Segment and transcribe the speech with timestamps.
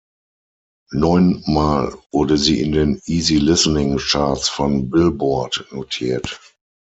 [0.93, 6.39] Neun Mal wurde sie in den Easy-Listening-Charts von Billboard notiert.